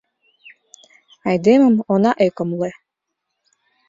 Айдемым 1.29 1.75
она 1.93 2.11
ӧкымлӧ. 2.25 2.71